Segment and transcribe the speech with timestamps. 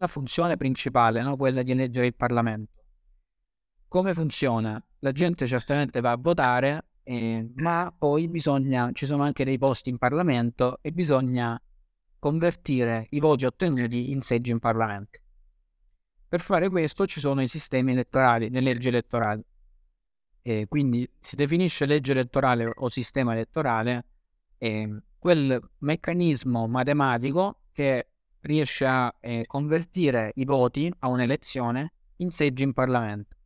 [0.00, 1.36] la funzione principale, no?
[1.36, 2.72] quella di eleggere il Parlamento.
[3.86, 4.82] Come funziona?
[5.00, 9.90] La gente certamente va a votare, eh, ma poi bisogna, ci sono anche dei posti
[9.90, 11.60] in Parlamento e bisogna
[12.18, 15.18] convertire i voti ottenuti in seggi in Parlamento.
[16.28, 19.44] Per fare questo ci sono i sistemi elettorali, le leggi elettorali.
[20.40, 24.06] E quindi si definisce legge elettorale o sistema elettorale
[24.56, 28.09] eh, quel meccanismo matematico che
[28.40, 33.36] riesce a eh, convertire i voti a un'elezione in seggi in Parlamento.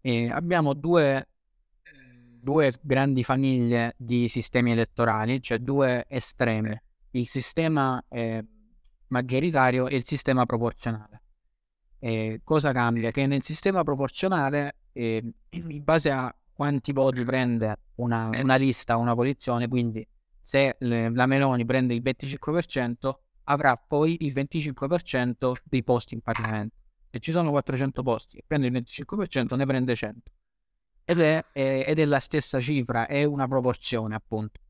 [0.00, 1.28] E abbiamo due,
[2.40, 8.44] due grandi famiglie di sistemi elettorali, cioè due estreme, il sistema eh,
[9.08, 11.22] maggioritario e il sistema proporzionale.
[11.98, 13.10] E cosa cambia?
[13.10, 19.14] Che nel sistema proporzionale, eh, in base a quanti voti prende una, una lista, una
[19.14, 20.06] posizione, quindi
[20.40, 23.12] se le, la Meloni prende il 25%,
[23.50, 26.76] avrà poi il 25% dei posti in Parlamento.
[27.10, 30.32] Se ci sono 400 posti e prende il 25%, ne prende 100.
[31.04, 34.60] Ed è, è, ed è la stessa cifra, è una proporzione appunto.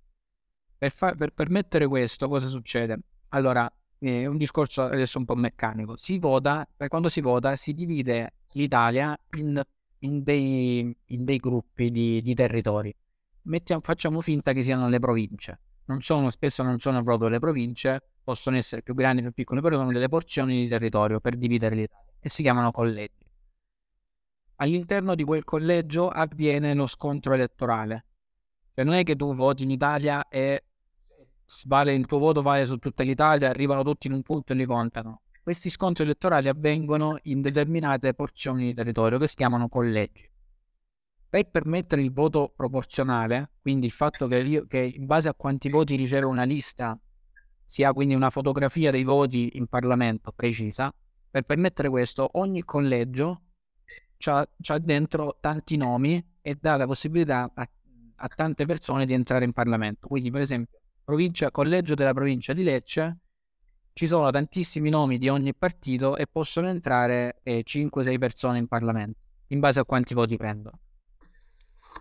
[0.78, 3.00] Per, far, per permettere questo, cosa succede?
[3.30, 5.96] Allora, è un discorso adesso un po' meccanico.
[5.96, 9.60] Si vota, quando si vota, si divide l'Italia in,
[10.00, 12.94] in, dei, in dei, gruppi di, di territori.
[13.42, 15.60] Mettiamo, facciamo finta che siano le province.
[15.86, 19.62] Non sono, spesso non sono proprio le province, possono essere più grandi o più piccole,
[19.62, 23.24] però sono delle porzioni di territorio per dividere l'Italia e si chiamano collegi.
[24.56, 28.04] All'interno di quel collegio avviene lo scontro elettorale.
[28.74, 30.64] Cioè non è che tu voti in Italia e
[31.68, 34.66] vale, il tuo voto vale su tutta l'Italia, arrivano tutti in un punto e li
[34.66, 35.22] contano.
[35.42, 40.30] Questi scontri elettorali avvengono in determinate porzioni di territorio che si chiamano collegi.
[41.30, 45.70] Per permettere il voto proporzionale, quindi il fatto che, io, che in base a quanti
[45.70, 46.98] voti riceve una lista
[47.68, 50.90] si ha quindi una fotografia dei voti in Parlamento precisa,
[51.30, 53.42] per permettere questo ogni collegio
[54.20, 57.68] ha dentro tanti nomi e dà la possibilità a,
[58.16, 60.08] a, tante persone di entrare in Parlamento.
[60.08, 63.18] Quindi per esempio, provincia, collegio della provincia di Lecce,
[63.92, 69.18] ci sono tantissimi nomi di ogni partito e possono entrare eh, 5-6 persone in Parlamento,
[69.48, 70.80] in base a quanti voti prendono.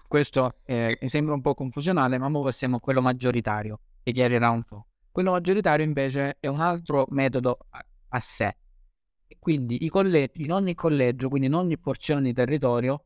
[0.07, 4.49] Questo eh, mi sembra un po' confusionale, ma ora passiamo a quello maggioritario, che chiarirà
[4.49, 4.87] un po'.
[5.17, 7.57] Quello maggioritario invece è un altro metodo
[8.09, 8.55] a, sé.
[9.39, 13.03] Quindi collegi, in ogni collegio, quindi in ogni porzione di territorio,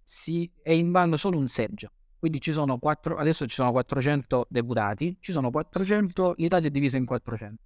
[0.00, 1.90] si è in bando solo un seggio.
[2.16, 6.96] Quindi ci sono quattro, adesso ci sono 400 deputati, ci sono 400, l'Italia è divisa
[6.96, 7.60] in 400.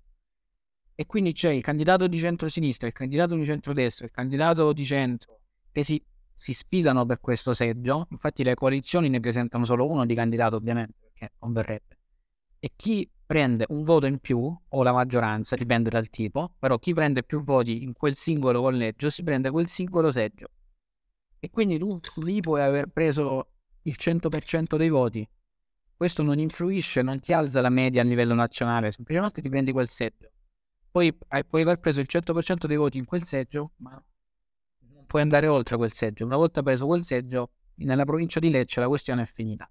[0.94, 5.40] E quindi c'è il candidato di centro-sinistra, il candidato di centro-destra, il candidato di centro,
[5.70, 6.02] che si,
[6.34, 8.06] si sfidano per questo seggio.
[8.10, 11.98] Infatti le coalizioni ne presentano solo uno di candidato, ovviamente, perché non verrebbe.
[12.64, 16.94] E chi prende un voto in più, o la maggioranza, dipende dal tipo, però chi
[16.94, 20.46] prende più voti in quel singolo collegio si prende quel singolo seggio.
[21.40, 23.48] E quindi tu lì puoi aver preso
[23.82, 25.28] il 100% dei voti.
[25.96, 29.88] Questo non influisce, non ti alza la media a livello nazionale, semplicemente ti prendi quel
[29.88, 30.30] seggio.
[30.88, 31.12] Poi
[31.48, 33.90] puoi aver preso il 100% dei voti in quel seggio, ma
[34.92, 36.24] non puoi andare oltre quel seggio.
[36.24, 39.68] Una volta preso quel seggio, nella provincia di Lecce la questione è finita.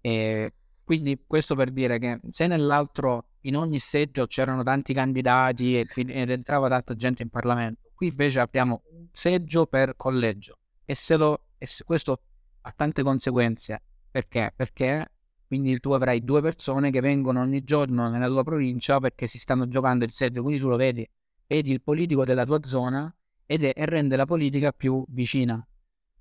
[0.00, 0.52] E
[0.84, 6.68] quindi questo per dire che se nell'altro in ogni seggio c'erano tanti candidati ed entrava
[6.68, 11.66] tanta gente in Parlamento, qui invece abbiamo un seggio per collegio e, se lo, e
[11.66, 12.20] se questo
[12.60, 13.82] ha tante conseguenze.
[14.10, 14.52] Perché?
[14.54, 15.10] Perché
[15.46, 19.66] quindi tu avrai due persone che vengono ogni giorno nella tua provincia perché si stanno
[19.68, 21.08] giocando il seggio, quindi tu lo vedi,
[21.46, 23.14] vedi il politico della tua zona
[23.46, 25.66] ed è, e rende la politica più vicina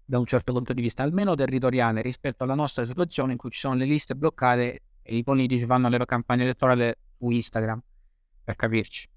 [0.06, 3.60] da un certo punto di vista, almeno territoriale, rispetto alla nostra situazione in cui ci
[3.60, 7.82] sono le liste bloccate e i politici fanno le campagne elettorali su Instagram,
[8.44, 9.08] per capirci.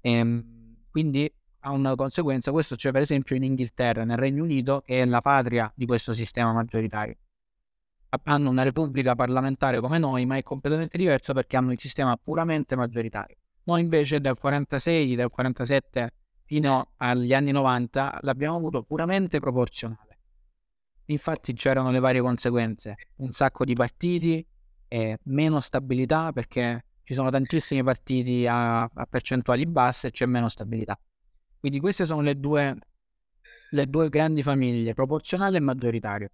[0.00, 4.82] E, ehm, quindi ha una conseguenza, questo c'è per esempio in Inghilterra, nel Regno Unito,
[4.84, 7.16] che è la patria di questo sistema maggioritario.
[8.24, 12.76] Hanno una repubblica parlamentare come noi, ma è completamente diversa perché hanno il sistema puramente
[12.76, 13.36] maggioritario.
[13.64, 16.12] Noi invece dal 46, dal 47
[16.44, 20.13] fino agli anni 90 l'abbiamo avuto puramente proporzionale.
[21.06, 24.44] Infatti c'erano le varie conseguenze, un sacco di partiti
[24.88, 30.48] e meno stabilità perché ci sono tantissimi partiti a, a percentuali basse e c'è meno
[30.48, 30.98] stabilità.
[31.58, 32.76] Quindi queste sono le due,
[33.70, 36.28] le due grandi famiglie, proporzionale e maggioritario.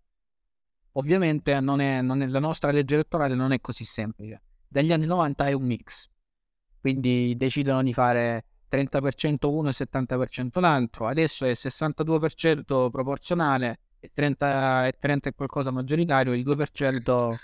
[0.93, 4.43] Ovviamente non è, non è, la nostra legge elettorale non è così semplice.
[4.69, 6.09] Dagli anni 90 è un mix,
[6.81, 14.87] quindi decidono di fare 30% uno e 70% l'altro, adesso è 62% proporzionale e 30,
[14.87, 17.37] e 30 è qualcosa maggioritario, il 2%,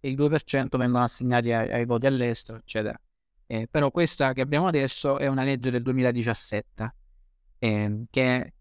[0.00, 3.00] il 2% vengono assegnati ai, ai voti all'estero, eccetera.
[3.46, 6.94] Eh, però questa che abbiamo adesso è una legge del 2017,
[7.58, 8.54] eh, che,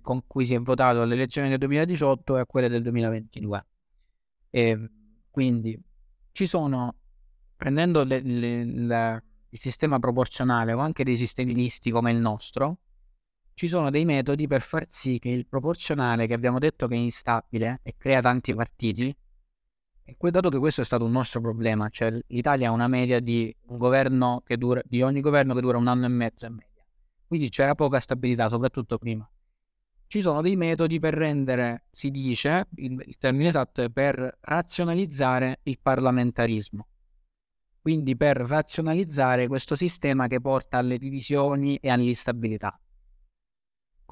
[0.00, 3.66] con cui si è votato alle elezioni del 2018 e a quelle del 2022.
[4.50, 4.90] Eh,
[5.30, 5.78] quindi
[6.32, 6.94] ci sono,
[7.56, 12.78] prendendo le, le, le, il sistema proporzionale o anche dei sistemi misti come il nostro,
[13.54, 16.98] ci sono dei metodi per far sì che il proporzionale, che abbiamo detto che è
[16.98, 19.14] instabile e crea tanti partiti,
[20.30, 23.78] dato che questo è stato un nostro problema, cioè l'Italia ha una media di un
[24.56, 26.84] dura, di ogni governo che dura un anno e mezzo e media.
[27.26, 29.28] Quindi c'era poca stabilità, soprattutto prima.
[30.06, 35.60] Ci sono dei metodi per rendere, si dice, il, il termine esatto è per razionalizzare
[35.62, 36.86] il parlamentarismo.
[37.80, 42.78] Quindi per razionalizzare questo sistema che porta alle divisioni e all'instabilità.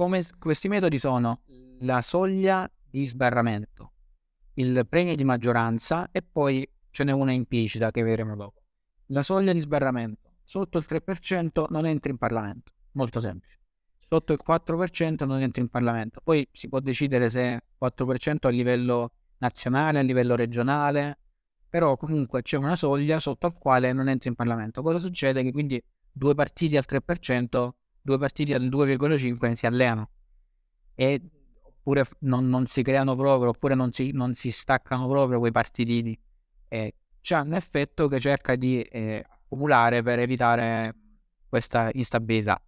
[0.00, 1.43] Come questi metodi sono
[1.81, 3.93] la soglia di sbarramento,
[4.55, 8.62] il premio di maggioranza e poi ce n'è una implicita che vedremo dopo.
[9.08, 10.37] La soglia di sbarramento.
[10.43, 12.73] Sotto il 3% non entri in Parlamento.
[12.93, 13.58] Molto semplice.
[13.99, 16.23] Sotto il 4% non entri in Parlamento.
[16.25, 21.19] Poi si può decidere se 4% a livello nazionale, a livello regionale,
[21.69, 24.81] però comunque c'è una soglia sotto al quale non entri in Parlamento.
[24.81, 25.43] Cosa succede?
[25.43, 25.79] Che quindi
[26.11, 27.69] due partiti al 3%,
[28.02, 30.11] due partiti al 2,5% si alleano.
[30.94, 31.20] E
[31.62, 36.19] oppure non, non, si creano proprio, oppure non si, non si staccano proprio quei partitini.
[36.69, 40.94] Eh, c'è un effetto che cerca di eh, accumulare per evitare
[41.49, 42.61] questa instabilità.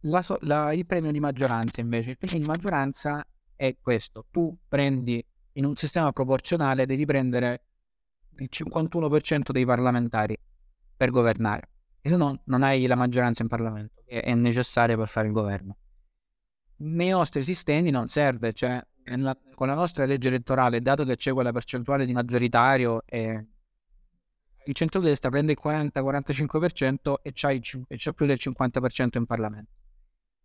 [0.00, 5.24] La, la, il premio di maggioranza invece, il premio di maggioranza è questo, tu prendi
[5.52, 7.62] in un sistema proporzionale, devi prendere
[8.38, 10.36] il 51% dei parlamentari
[10.96, 11.75] per governare, e
[12.08, 15.76] se no non hai la maggioranza in Parlamento, che è necessaria per fare il governo
[16.78, 21.32] nei nostri sistemi non serve, cioè la, con la nostra legge elettorale, dato che c'è
[21.32, 23.46] quella percentuale di maggioritario, eh,
[24.64, 29.70] il centrodestra prende il 40-45% e c'ha, il, e c'ha più del 50% in Parlamento.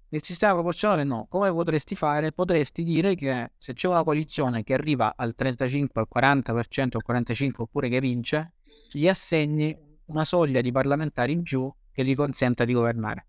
[0.10, 2.34] Nel sistema proporzionale no, come potresti fare?
[2.34, 7.52] Potresti dire che se c'è una coalizione che arriva al 35, al 40%, al 45%
[7.58, 8.56] oppure che vince,
[8.92, 13.26] gli assegni una soglia di parlamentari in più che gli consenta di governare.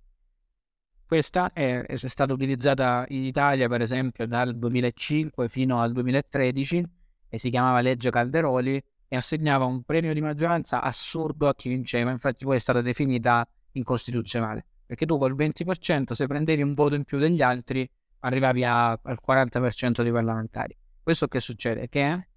[1.06, 6.84] Questa è, è, stata utilizzata in Italia, per esempio, dal 2005 fino al 2013
[7.28, 12.10] e si chiamava legge Calderoli e assegnava un premio di maggioranza assurdo a chi vinceva,
[12.10, 17.04] infatti poi è stata definita incostituzionale, perché tu col 20% se prendevi un voto in
[17.04, 17.88] più degli altri
[18.20, 20.76] arrivavi a, al 40% dei parlamentari.
[21.02, 21.88] Questo che succede?
[21.88, 22.28] Che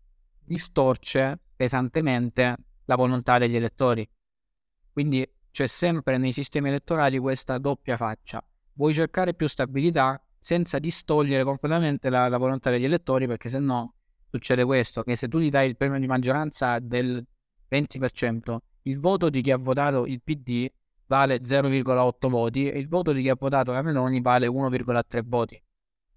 [0.44, 2.56] distorce pesantemente
[2.86, 4.08] la volontà degli elettori.
[4.96, 8.42] Quindi c'è sempre nei sistemi elettorali questa doppia faccia.
[8.76, 13.96] Vuoi cercare più stabilità senza distogliere completamente la, la volontà degli elettori, perché se no
[14.30, 17.22] succede questo, che se tu gli dai il premio di maggioranza del
[17.70, 20.72] 20%, il voto di chi ha votato il PD
[21.08, 25.62] vale 0,8 voti e il voto di chi ha votato la Meloni vale 1,3 voti,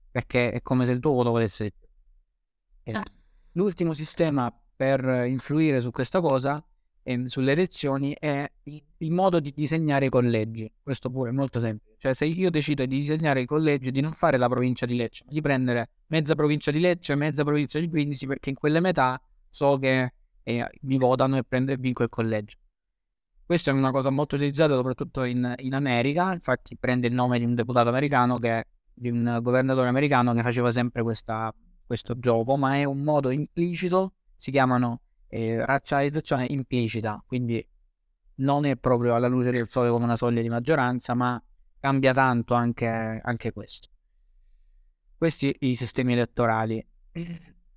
[0.08, 1.72] perché è come se il tuo voto volesse...
[2.84, 3.02] Eh.
[3.54, 6.64] L'ultimo sistema per influire su questa cosa
[7.26, 10.70] sulle elezioni è il, il, modo di disegnare i collegi.
[10.82, 11.96] Questo pure è molto semplice.
[11.98, 15.24] Cioè, se io decido di disegnare i collegi, di non fare la provincia di Lecce,
[15.26, 18.80] ma di prendere mezza provincia di Lecce e mezza provincia di Brindisi, perché in quelle
[18.80, 20.12] metà so che
[20.42, 22.58] eh, mi votano e, prendo, e vinco il collegio.
[23.44, 27.46] Questa è una cosa molto utilizzata soprattutto in, in America, infatti prende il nome di
[27.46, 31.54] un deputato americano che di un governatore americano che faceva sempre questa,
[31.86, 37.66] questo gioco, ma è un modo implicito, si chiamano eh, razionalizzazione implicita, quindi
[38.36, 41.42] non è proprio alla luce del sole come una soglia di maggioranza, ma
[41.80, 43.88] cambia tanto anche, anche questo.
[45.16, 46.86] Questi i sistemi elettorali.